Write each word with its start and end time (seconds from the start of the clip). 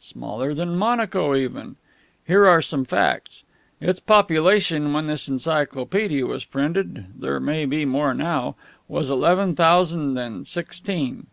Smaller 0.00 0.54
than 0.54 0.74
Monaco, 0.74 1.36
even. 1.36 1.76
Here 2.26 2.46
are 2.48 2.60
some 2.60 2.84
facts. 2.84 3.44
Its 3.80 4.00
population 4.00 4.92
when 4.92 5.06
this 5.06 5.28
encyclopaedia 5.28 6.26
was 6.26 6.44
printed 6.44 7.04
there 7.16 7.38
may 7.38 7.64
be 7.64 7.84
more 7.84 8.12
now 8.12 8.56
was 8.88 9.08
eleven 9.08 9.54
thousand 9.54 10.18
and 10.18 10.48
sixteen. 10.48 11.28